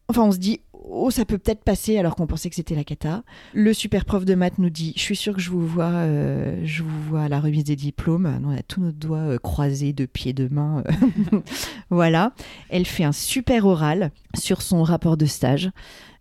[0.08, 2.84] enfin, on se dit, oh, ça peut peut-être passer alors qu'on pensait que c'était la
[2.84, 3.22] cata.
[3.52, 6.60] Le super prof de maths nous dit, je suis sûr que je vous vois, euh,
[6.64, 8.40] je vous vois à la remise des diplômes.
[8.44, 10.84] on a tous nos doigts euh, croisés de pied de main.
[11.90, 12.32] voilà.
[12.68, 15.70] Elle fait un super oral sur son rapport de stage.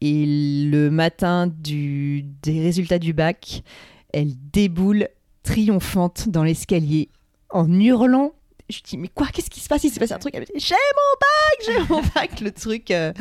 [0.01, 0.25] Et
[0.69, 3.63] le matin des résultats du bac,
[4.13, 5.07] elle déboule
[5.43, 7.09] triomphante dans l'escalier
[7.49, 8.33] en hurlant
[8.69, 9.83] je dis mais quoi qu'est-ce qui se passe?
[9.83, 10.33] Il s'est passé un truc.
[10.35, 12.39] Elle j'ai mon bac j'ai mon bac.
[12.41, 13.13] Le truc euh,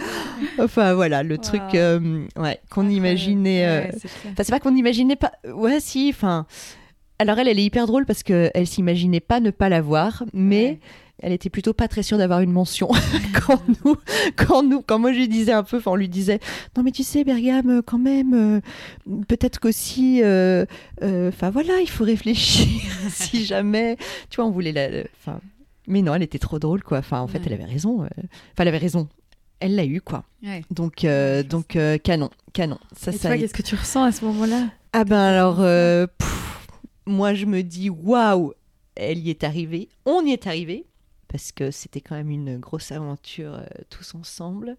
[0.59, 3.91] enfin voilà le truc euh, ouais qu'on imaginait euh,
[4.33, 6.47] enfin c'est pas qu'on imaginait pas ouais si enfin.
[7.19, 10.81] Alors elle elle est hyper drôle parce que elle s'imaginait pas ne pas l'avoir mais
[11.21, 12.89] elle était plutôt pas très sûre d'avoir une mention.
[13.47, 13.97] Quand nous
[14.37, 16.41] quand nous quand moi je lui disais un peu enfin on lui disait
[16.77, 18.61] non mais tu sais Bergame quand même
[19.29, 23.97] peut-être qu'aussi enfin voilà il faut réfléchir si jamais
[24.31, 25.41] tu vois on voulait la enfin
[25.87, 26.99] mais non elle était trop drôle quoi.
[26.99, 28.09] Enfin en fait elle avait raison enfin
[28.59, 29.09] elle avait raison.
[29.61, 30.25] Elle l'a eu quoi.
[30.43, 30.63] Ouais.
[30.71, 32.79] Donc, euh, donc euh, canon, canon.
[32.95, 34.69] Ça, Et ça toi, qu'est-ce que tu ressens à ce moment-là?
[34.93, 36.69] Ah ben alors, euh, pff,
[37.07, 38.53] moi je me dis waouh,
[38.95, 40.85] elle y est arrivée, on y est arrivé,
[41.35, 44.77] parce que c'était quand même une grosse aventure euh, tous ensemble.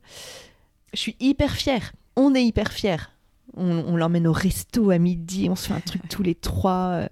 [0.93, 2.95] Je suis hyper fière, on est hyper fiers.
[3.57, 6.91] On, on l'emmène au resto à midi, on se fait un truc tous les trois.
[6.93, 7.07] euh.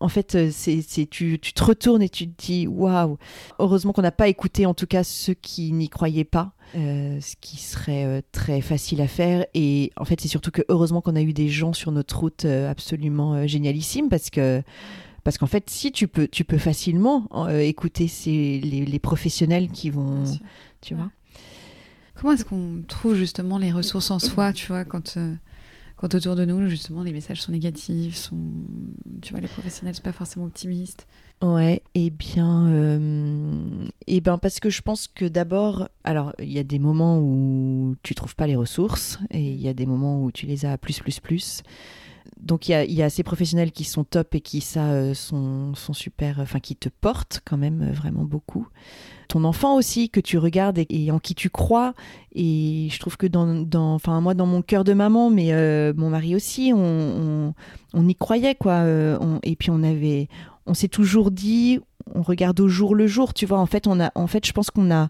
[0.00, 3.16] En fait, euh, c'est, c'est- tu, tu te retournes et tu te dis waouh.
[3.58, 7.36] Heureusement qu'on n'a pas écouté en tout cas ceux qui n'y croyaient pas, euh, ce
[7.40, 9.46] qui serait euh, très facile à faire.
[9.54, 12.44] Et en fait, c'est surtout que heureusement qu'on a eu des gens sur notre route
[12.44, 14.62] absolument génialissimes parce que
[15.24, 19.68] parce qu'en fait, si tu peux, tu peux facilement euh, écouter ces, les, les professionnels
[19.70, 20.22] qui vont,
[20.80, 21.10] tu vois.
[22.14, 25.34] Comment est-ce qu'on trouve justement les ressources en soi, tu vois, quand, euh,
[25.96, 28.38] quand autour de nous, justement, les messages sont négatifs, sont,
[29.20, 31.06] tu vois, les professionnels sont pas forcément optimistes?
[31.42, 36.58] Ouais, eh bien, euh, eh ben parce que je pense que d'abord, alors il y
[36.58, 40.22] a des moments où tu trouves pas les ressources et il y a des moments
[40.22, 41.62] où tu les as plus plus plus.
[42.40, 45.14] Donc il y a, y a ces professionnels qui sont top et qui ça euh,
[45.14, 48.68] sont, sont super, enfin qui te portent quand même euh, vraiment beaucoup.
[49.28, 51.94] Ton enfant aussi que tu regardes et, en qui tu crois
[52.34, 55.92] et je trouve que dans, dans enfin moi dans mon cœur de maman, mais euh,
[55.96, 57.54] mon mari aussi, on, on,
[57.94, 58.82] on y croyait quoi.
[58.84, 60.28] on- et puis on avait
[60.66, 61.80] on s'est toujours dit,
[62.14, 63.58] on regarde au jour le jour, tu vois.
[63.58, 65.08] En fait, on a, en fait, je pense qu'on a,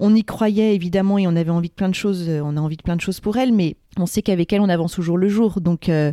[0.00, 2.28] on y croyait évidemment et on avait envie de plein de choses.
[2.28, 4.62] euh, On a envie de plein de choses pour elle, mais on sait qu'avec elle,
[4.62, 5.60] on avance au jour le jour.
[5.60, 6.12] Donc, euh,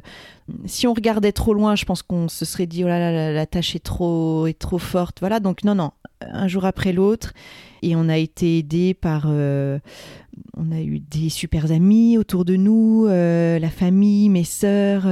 [0.66, 3.46] si on regardait trop loin, je pense qu'on se serait dit, oh là là, la,
[3.46, 5.22] tâche est trop, est trop forte.
[5.22, 5.40] Voilà.
[5.40, 7.34] Donc, non, non, un jour après l'autre,
[7.82, 9.28] et on a été aidé par.
[9.28, 9.80] euh,
[10.56, 15.08] on a eu des super amis autour de nous, la famille, mes sœurs.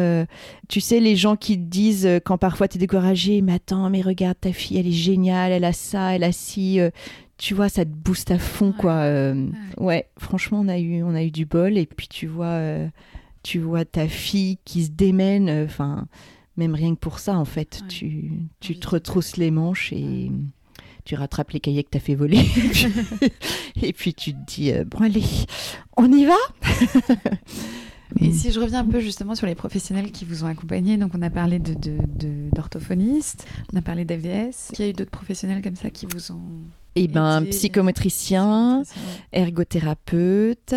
[0.67, 4.01] tu sais, les gens qui te disent quand parfois tu es découragé, mais attends, mais
[4.03, 6.79] regarde, ta fille, elle est géniale, elle a ça, elle a ci.
[7.37, 8.73] Tu vois, ça te booste à fond, Ouais.
[8.79, 8.93] quoi.
[9.03, 9.33] euh,
[9.77, 9.83] Ouais.
[9.85, 11.77] ouais, franchement, on a, eu, on a eu du bol.
[11.77, 12.87] Et puis, tu vois, euh,
[13.43, 15.49] tu vois ta fille qui se démène.
[15.49, 16.07] euh, Enfin,
[16.57, 17.87] même rien que pour ça, en fait, Ouais.
[17.89, 20.31] tu, tu te retrousses les manches et
[21.03, 22.39] tu rattrapes les cahiers que t'as fait voler.
[23.81, 25.23] et, puis, tu te dis, bon, allez,
[25.97, 26.33] on y va
[28.21, 31.11] Et si je reviens un peu justement sur les professionnels qui vous ont accompagné, donc
[31.15, 34.93] on a parlé de, de- de- d'orthophonistes, on a parlé d'AVS, il y a eu
[34.93, 36.61] d'autres professionnels comme ça qui vous ont
[36.97, 39.41] Eh ben, psychomotricien, Ouais.
[39.41, 40.75] ergothérapeute,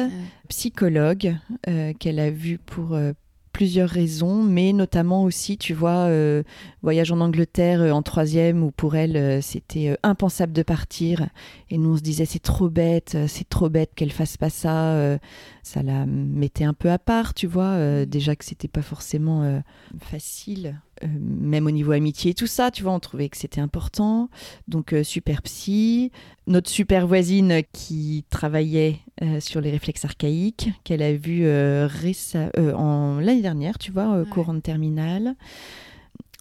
[0.48, 1.36] psychologue
[1.68, 3.12] euh, qu'elle a vu pour euh,
[3.52, 6.42] plusieurs raisons, mais notamment aussi, tu vois, euh,
[6.82, 11.26] voyage en Angleterre en troisième où pour elle c'était impensable de partir
[11.70, 14.50] et nous on se disait c'est trop bête, euh, c'est trop bête qu'elle fasse pas
[14.50, 15.18] ça, euh,
[15.62, 19.42] ça la mettait un peu à part, tu vois, euh, déjà que c'était pas forcément
[19.42, 19.60] euh,
[20.00, 20.80] facile.
[21.20, 24.28] même au niveau amitié et tout ça, tu vois, on trouvait que c'était important.
[24.66, 26.10] Donc, super psy.
[26.48, 28.98] Notre super voisine qui travaillait
[29.38, 31.44] sur les réflexes archaïques, qu'elle a vu
[31.86, 32.34] réce-
[32.74, 34.28] en l'année dernière, tu vois, Ouais.
[34.28, 35.36] courant de terminale.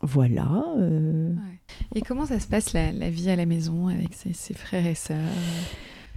[0.02, 0.64] Voilà.
[0.78, 1.34] euh.
[1.96, 4.86] Et comment ça se passe la, la vie à la maison avec ses, ses frères
[4.86, 5.18] et sœurs?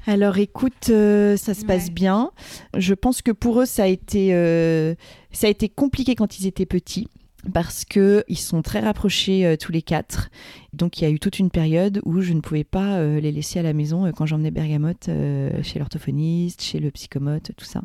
[0.07, 1.93] Alors, écoute, euh, ça se passe Ouais.
[1.93, 2.31] bien.
[2.77, 4.95] Je pense que pour eux, ça a été, euh,
[5.31, 7.09] ça a été compliqué quand ils étaient petits.
[7.55, 10.29] Parce que ils sont très rapprochés euh, tous les quatre,
[10.75, 13.33] donc il y a eu toute une période où je ne pouvais pas euh, les
[13.33, 15.09] laisser à la maison euh, quand j'emmenais Bergamote
[15.63, 17.81] chez l'orthophoniste, chez le psychomote, tout ça.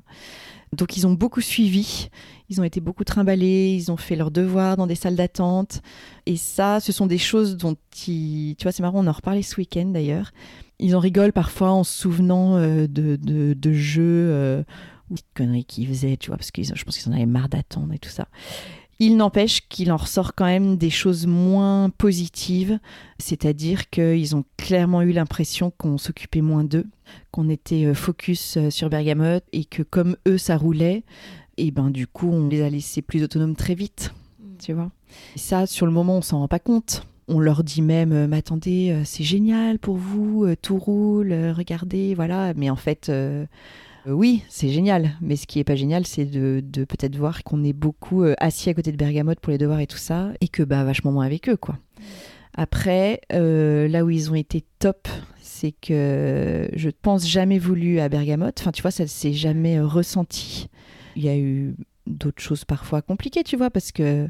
[0.75, 2.09] Donc ils ont beaucoup suivi,
[2.49, 5.81] ils ont été beaucoup trimballés, ils ont fait leurs devoirs dans des salles d'attente.
[6.25, 7.75] Et ça, ce sont des choses dont
[8.07, 8.55] ils...
[8.57, 10.31] Tu vois, c'est marrant, on en reparlait ce week-end d'ailleurs.
[10.79, 14.63] Ils en rigolent parfois en se souvenant euh, de, de, jeux euh,
[15.09, 17.49] ou de conneries qu'ils faisaient, tu vois, parce que je pense qu'ils en avaient marre
[17.49, 18.27] d'attendre et tout ça.
[18.99, 22.79] Il n'empêche qu'il en ressort quand même des choses moins positives,
[23.19, 26.85] c'est-à-dire qu'ils ont clairement eu l'impression qu'on s'occupait moins d'eux,
[27.31, 31.03] qu'on était euh, focus euh, sur Bergamote et que comme eux ça roulait,
[31.57, 34.13] et ben du coup on les a laissés plus autonomes très vite,
[34.59, 34.91] tu vois.
[35.35, 37.05] Et ça sur le moment on s'en rend pas compte.
[37.27, 42.53] On leur dit même, euh, mais attendez, c'est génial pour vous, tout roule, regardez, voilà.
[42.53, 43.45] Mais en fait, euh,
[44.07, 45.11] oui, c'est génial.
[45.21, 48.69] Mais ce qui est pas génial, c'est de, peut-être voir qu'on est beaucoup euh, assis
[48.69, 51.25] à côté de Bergamote pour les devoirs et tout ça, et que bah vachement moins
[51.25, 51.77] avec eux, quoi.
[52.57, 55.07] Après, euh, là où ils ont été top,
[55.41, 58.59] c'est que je pense jamais voulu à Bergamote.
[58.59, 60.69] Enfin, tu vois, ça s'est jamais euh, ressenti.
[61.17, 61.75] Il y a eu
[62.07, 64.27] d'autres choses parfois compliquées, tu vois, parce que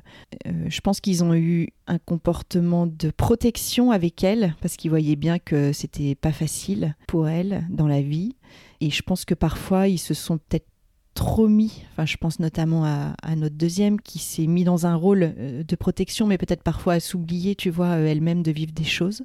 [0.48, 5.16] euh, je pense qu'ils ont eu un comportement de protection avec elle, parce qu'ils voyaient
[5.16, 8.36] bien que c'était pas facile pour elle dans la vie.
[8.82, 10.68] Et je pense que parfois, ils se sont peut-être
[11.16, 15.34] trop mis, enfin je pense notamment à, notre deuxième qui s'est mis dans un rôle
[15.38, 18.84] euh, de protection, mais peut-être parfois à s'oublier, tu vois, euh, elle-même de vivre des
[18.84, 19.24] choses.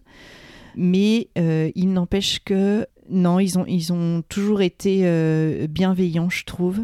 [0.76, 6.44] Mais euh, il n'empêche que non, ils ont, ils ont toujours été euh, bienveillants, je
[6.44, 6.80] trouve.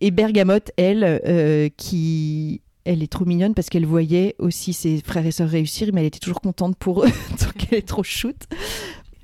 [0.00, 5.30] Et Bergamote, elle, qui elle est trop mignonne parce qu'elle voyait aussi ses frères et
[5.30, 8.36] sœurs réussir, mais elle était toujours contente pour eux, donc elle est trop shoot.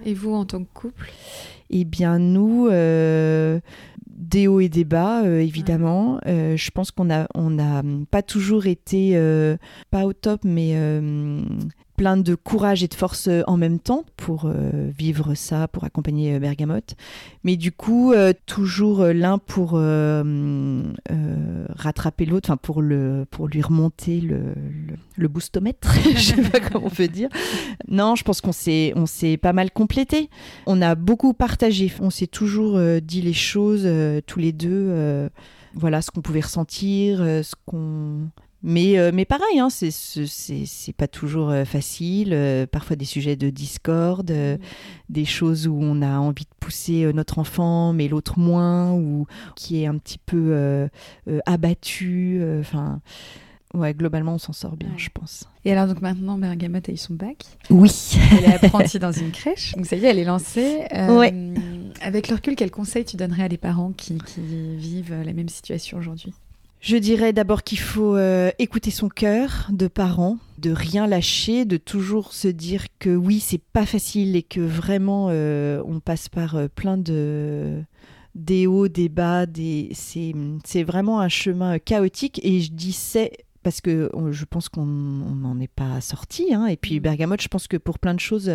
[0.04, 1.10] Et vous, en tant que couple?
[1.70, 3.60] Eh bien, nous, euh,
[4.06, 6.20] des hauts et des bas, euh, évidemment.
[6.26, 9.16] Euh, je pense qu'on a, on a pas toujours été,
[9.90, 10.74] pas au top, mais
[11.96, 15.84] plein de courage et de force euh, en même temps pour euh, vivre ça, pour
[15.84, 16.94] accompagner euh, Bergamote.
[17.44, 18.14] Mais du coup,
[18.46, 19.72] toujours l'un pour
[21.76, 22.82] rattraper l'autre, pour,
[23.30, 27.28] pour lui remonter le, boostomètre, je sais pas comment on peut dire.
[27.86, 30.30] Non, je pense qu'on s'est, s'est pas mal complété.
[30.66, 33.86] On a beaucoup partagé, on s'est toujours dit les choses
[34.26, 35.28] tous les deux,
[35.74, 38.30] voilà ce qu'on pouvait ressentir, ce qu'on
[38.66, 42.30] mais, euh, mais pareil, hein, c'est, c'est, pas toujours euh, facile.
[42.32, 44.56] euh, parfois des sujets de discorde, euh,
[45.10, 49.82] des choses où on a envie de pousser notre enfant, mais l'autre moins, ou qui
[49.82, 50.88] est un petit peu
[51.46, 52.42] abattu.
[52.60, 53.00] Enfin,
[53.74, 54.94] ouais, globalement, on s'en sort bien, Ouais.
[54.98, 55.44] je pense.
[55.64, 57.44] Et alors, donc maintenant, Bergamote a eu son bac.
[57.70, 57.90] Oui.
[58.32, 59.74] Elle est apprentie dans une crèche.
[59.76, 60.82] Donc ça y est, elle est lancée.
[60.94, 61.34] Euh, Ouais.
[62.02, 64.40] Avec le recul, quel conseil tu donnerais à des parents qui, qui
[64.76, 66.32] vivent la même situation aujourd'hui?
[66.84, 71.78] Je dirais d'abord qu'il faut euh, écouter son cœur de parent, de rien lâcher, de
[71.78, 76.56] toujours se dire que oui, c'est pas facile et que vraiment euh, on passe par
[76.56, 77.80] euh, plein de
[78.34, 83.80] des hauts, des bas, des c'est vraiment un chemin chaotique et je dis c'est parce
[83.80, 86.66] que je pense qu'on on n'en est pas sorti hein.
[86.66, 87.02] et puis Mm.
[87.02, 88.50] Bergamote, je pense que pour plein de choses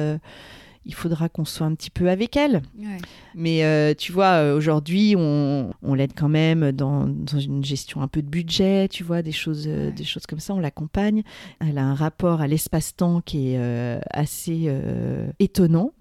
[0.90, 2.64] il faudra qu'on soit un petit peu avec elle.
[2.78, 2.98] ouais.
[3.36, 8.02] Mais euh, tu vois, euh, aujourd'hui, on, on l'aide quand même dans, dans une gestion
[8.02, 9.92] un peu de budget, tu vois, des choses, euh, Ouais.
[9.92, 11.22] des choses comme ça, on l'accompagne.
[11.60, 15.94] Elle a un rapport à l'espace-temps qui est euh, assez euh, étonnant.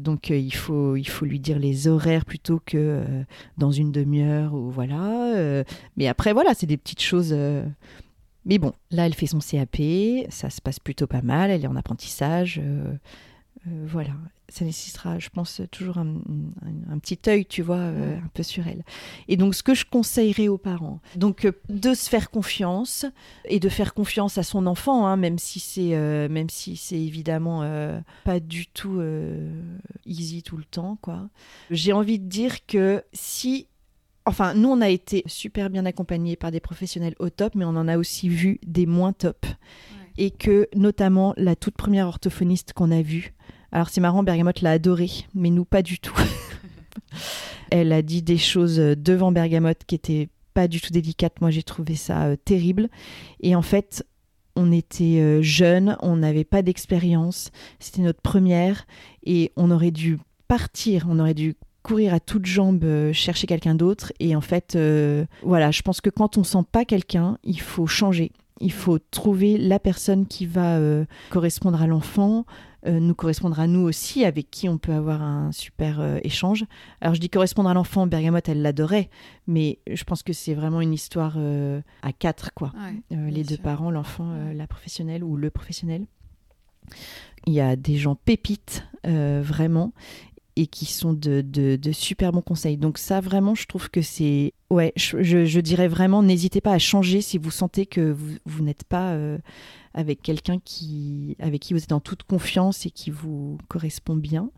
[0.00, 3.02] Donc, il, faut, il faut lui dire les horaires plutôt que
[3.58, 5.62] dans une demi-heure ou voilà.
[5.96, 7.32] Mais après, voilà, c'est des petites choses.
[8.46, 9.76] mais bon, là, elle fait son CAP,
[10.30, 12.60] ça se passe plutôt pas mal, elle est en apprentissage.
[13.66, 14.12] Euh, voilà,
[14.48, 18.42] ça nécessitera, je pense, toujours un, un- un petit œil, tu vois, euh, un peu
[18.42, 18.84] sur elle.
[19.28, 23.06] Et donc, ce que je conseillerais aux parents, donc euh, de se faire confiance
[23.46, 25.96] et de faire confiance à son enfant, hein, même si c'est,
[26.28, 27.62] même si c'est évidemment
[28.24, 29.00] pas du tout
[30.06, 31.28] easy tout le temps, quoi.
[31.70, 33.66] J'ai envie de dire que si
[34.26, 37.76] Enfin, nous, on a été super bien accompagnés par des professionnels au top, mais on
[37.76, 39.44] en a aussi vu des moins top.
[40.16, 43.33] Et que, notamment, la toute première orthophoniste qu'on a vue,
[43.74, 46.16] alors c'est marrant, Bergamote l'a adorée, mais nous, pas du tout.
[47.70, 51.40] Elle a dit des choses devant Bergamote qui étaient pas du tout délicates.
[51.40, 52.88] Moi, j'ai trouvé ça euh, terrible.
[53.40, 54.06] Et en fait,
[54.56, 57.50] on était euh, jeunes, on n'avait pas d'expérience.
[57.80, 58.86] C'était notre première.
[59.24, 63.76] Et on aurait dû partir, on aurait dû courir à toutes jambes euh, chercher quelqu'un
[63.76, 64.12] d'autre.
[64.18, 67.86] Et en fait, euh, voilà, je pense que quand on sent pas quelqu'un, il faut
[67.86, 68.32] changer.
[68.60, 72.46] Il faut trouver la personne qui va euh, correspondre à l'enfant,
[72.86, 76.64] euh, nous correspondre à nous aussi, avec qui on peut avoir un super euh, échange.
[77.00, 79.10] Alors je dis correspondre à l'enfant, Bergamote, elle l'adorait,
[79.48, 81.36] mais je pense que c'est vraiment une histoire
[82.02, 82.72] à quatre, quoi.
[82.76, 83.62] Ouais, les deux sûr.
[83.62, 86.06] parents, l'enfant, la professionnelle ou le professionnel.
[87.46, 89.92] Il y a des gens pépites, euh, vraiment,
[90.56, 92.76] et qui sont de, de- de super bons conseils.
[92.76, 94.52] Donc ça, vraiment, je trouve que c'est...
[94.70, 98.84] Ouais, je, dirais vraiment, n'hésitez pas à changer si vous sentez que vous, vous n'êtes
[98.84, 99.38] pas euh,
[99.94, 104.50] avec quelqu'un qui, avec qui vous êtes en toute confiance et qui vous correspond bien.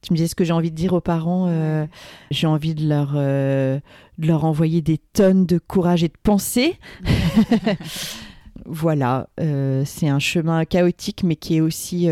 [0.00, 1.46] Tu me disais ce que j'ai envie de dire aux parents.
[1.48, 1.86] euh,
[2.32, 3.78] j'ai envie de leur, euh,
[4.18, 6.78] de leur envoyer des tonnes de courage et de pensée.
[8.66, 12.08] voilà, c'est un chemin chaotique, mais qui est aussi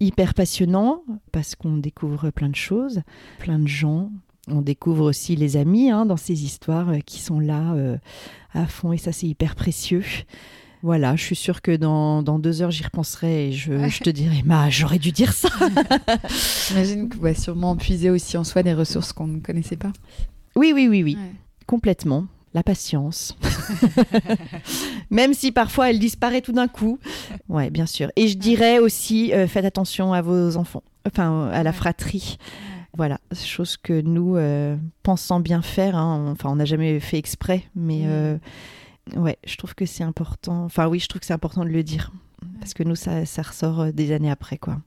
[0.00, 3.02] hyper passionnant parce qu'on découvre plein de choses,
[3.38, 4.10] plein de gens.
[4.48, 7.98] On découvre aussi les amis hein, dans ces histoires euh, qui sont là euh,
[8.54, 10.02] à fond et ça c'est hyper précieux.
[10.82, 14.08] Voilà, je suis sûre que dans, dans deux heures j'y repenserai et je, je te
[14.08, 15.50] dirai, Ma, j'aurais dû dire ça.
[16.68, 19.92] J'imagine que va sûrement puiser aussi en soi des ressources qu'on ne connaissait pas.
[20.56, 21.32] Oui, oui, oui, oui, Ouais.
[21.66, 22.26] complètement.
[22.54, 23.36] La patience.
[25.10, 26.98] Même si parfois elle disparaît tout d'un coup.
[27.48, 28.10] Ouais, bien sûr.
[28.16, 32.38] Et je dirais aussi, euh, faites attention à vos enfants, enfin à la fratrie.
[32.96, 37.62] Voilà, chose que nous, euh, pensant bien faire, hein, enfin on n'a jamais fait exprès,
[37.76, 38.06] mais Mm.
[38.08, 38.36] euh,
[39.16, 40.64] ouais, je trouve que c'est important.
[40.64, 42.10] Enfin oui, je trouve que c'est important de le dire.
[42.58, 44.78] Parce que nous, ça, ça ressort euh, des années après, quoi.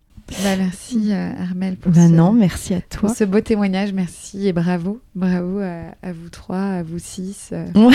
[0.44, 3.14] Bah, merci euh, Armel pour, Ben ce, non, merci à pour toi.
[3.14, 3.94] ce beau témoignage.
[3.94, 5.02] Merci et bravo.
[5.16, 7.50] Bravo à, à vous trois, à vous six.
[7.52, 7.92] euh, Ouais.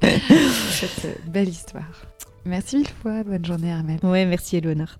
[0.00, 0.10] pour
[0.70, 1.84] cette euh, belle histoire.
[2.46, 3.22] Merci mille fois.
[3.24, 3.98] Bonne journée Armel.
[4.02, 4.98] ouais, merci Eleonore.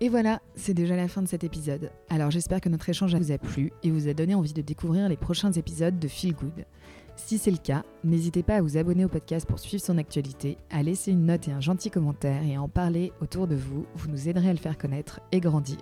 [0.00, 1.90] Et voilà, c'est déjà la fin de cet épisode.
[2.10, 5.08] Alors j'espère que notre échange vous a plu et vous a donné envie de découvrir
[5.08, 6.66] les prochains épisodes de Feel Good.
[7.16, 10.58] Si c'est le cas, n'hésitez pas à vous abonner au podcast pour suivre son actualité,
[10.70, 13.86] à laisser une note et un gentil commentaire et à en parler autour de vous,
[13.94, 15.78] vous nous aiderez à le faire connaître et grandir.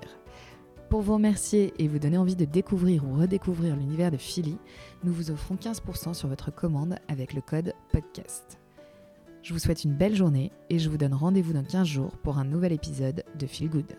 [0.88, 4.56] Pour vous remercier et vous donner envie de découvrir ou redécouvrir l'univers de Philly,
[5.02, 8.58] nous vous offrons 15% sur votre commande avec le code PODCAST.
[9.42, 12.38] Je vous souhaite une belle journée et je vous donne rendez-vous dans 15 jours pour
[12.38, 13.96] un nouvel épisode de Feel Good.